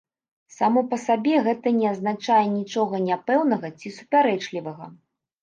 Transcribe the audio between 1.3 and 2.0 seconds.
гэта не